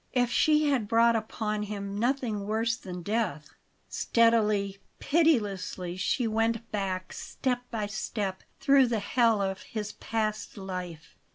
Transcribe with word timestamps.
If 0.13 0.31
she 0.31 0.67
had 0.71 0.87
brought 0.87 1.15
upon 1.15 1.61
him 1.61 1.95
nothing 1.95 2.47
worse 2.47 2.75
than 2.75 3.03
death 3.03 3.51
Steadily, 3.87 4.79
pitilessly 4.97 5.95
she 5.95 6.25
went 6.25 6.71
back, 6.71 7.13
step 7.13 7.61
by 7.69 7.85
step, 7.85 8.41
through 8.59 8.87
the 8.87 8.97
hell 8.97 9.43
of 9.43 9.61
his 9.61 9.91
past 9.91 10.57
life. 10.57 11.15